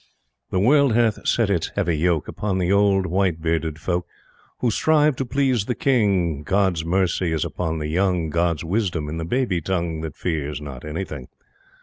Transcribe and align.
The 0.49 0.59
World 0.59 0.95
hath 0.95 1.27
set 1.27 1.51
its 1.51 1.69
heavy 1.75 1.95
yoke 1.95 2.27
Upon 2.27 2.57
the 2.57 2.71
old 2.71 3.05
white 3.05 3.39
bearded 3.39 3.77
folk 3.79 4.07
Who 4.57 4.71
strive 4.71 5.15
to 5.17 5.25
please 5.25 5.65
the 5.65 5.75
King. 5.75 6.41
God's 6.41 6.83
mercy 6.83 7.31
is 7.31 7.45
upon 7.45 7.77
the 7.77 7.87
young, 7.87 8.31
God's 8.31 8.63
wisdom 8.63 9.07
in 9.07 9.17
the 9.17 9.25
baby 9.25 9.61
tongue 9.61 10.01
That 10.01 10.15
fears 10.15 10.59
not 10.59 10.83
anything. 10.85 11.27